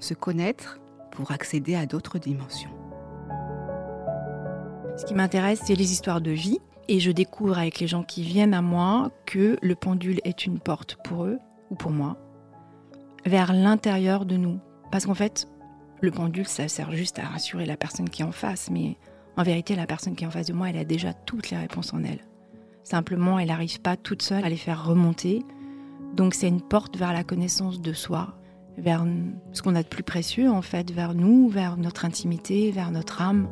Se 0.00 0.14
connaître 0.14 0.80
pour 1.10 1.30
accéder 1.30 1.74
à 1.74 1.86
d'autres 1.86 2.18
dimensions. 2.18 2.70
Ce 4.96 5.04
qui 5.04 5.14
m'intéresse, 5.14 5.62
c'est 5.64 5.74
les 5.74 5.92
histoires 5.92 6.20
de 6.20 6.30
vie. 6.32 6.58
Et 6.88 7.00
je 7.00 7.10
découvre 7.10 7.58
avec 7.58 7.80
les 7.80 7.86
gens 7.86 8.02
qui 8.02 8.22
viennent 8.22 8.54
à 8.54 8.62
moi 8.62 9.10
que 9.26 9.58
le 9.60 9.74
pendule 9.74 10.20
est 10.24 10.46
une 10.46 10.58
porte 10.58 10.96
pour 11.04 11.24
eux, 11.24 11.38
ou 11.70 11.74
pour 11.74 11.90
moi, 11.90 12.16
vers 13.26 13.52
l'intérieur 13.52 14.24
de 14.24 14.36
nous. 14.36 14.58
Parce 14.90 15.04
qu'en 15.04 15.14
fait, 15.14 15.48
le 16.00 16.10
pendule, 16.10 16.46
ça 16.46 16.68
sert 16.68 16.92
juste 16.92 17.18
à 17.18 17.26
rassurer 17.26 17.66
la 17.66 17.76
personne 17.76 18.08
qui 18.08 18.22
est 18.22 18.24
en 18.24 18.32
face, 18.32 18.70
mais 18.70 18.96
en 19.36 19.42
vérité, 19.42 19.76
la 19.76 19.86
personne 19.86 20.14
qui 20.14 20.24
est 20.24 20.26
en 20.26 20.32
face 20.32 20.46
de 20.46 20.52
moi, 20.52 20.70
elle 20.70 20.78
a 20.78 20.84
déjà 20.84 21.12
toutes 21.12 21.50
les 21.50 21.56
réponses 21.56 21.92
en 21.92 22.02
elle. 22.02 22.20
Simplement, 22.82 23.38
elle 23.38 23.48
n'arrive 23.48 23.80
pas 23.80 23.96
toute 23.96 24.22
seule 24.22 24.44
à 24.44 24.48
les 24.48 24.56
faire 24.56 24.86
remonter. 24.86 25.44
Donc 26.14 26.34
c'est 26.34 26.48
une 26.48 26.62
porte 26.62 26.96
vers 26.96 27.12
la 27.12 27.22
connaissance 27.22 27.80
de 27.80 27.92
soi, 27.92 28.38
vers 28.78 29.04
ce 29.52 29.62
qu'on 29.62 29.74
a 29.74 29.82
de 29.82 29.88
plus 29.88 30.02
précieux 30.02 30.50
en 30.50 30.62
fait, 30.62 30.90
vers 30.90 31.14
nous, 31.14 31.48
vers 31.48 31.76
notre 31.76 32.04
intimité, 32.04 32.70
vers 32.70 32.90
notre 32.90 33.20
âme. 33.20 33.48